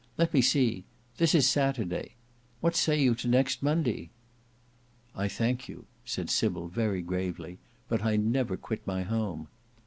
[0.17, 0.83] Let me see;
[1.17, 2.15] this is Saturday.
[2.59, 4.09] What say you to next Monday?"
[5.15, 9.47] "I thank you," said Sybil, very gravely, "but I never quit my home."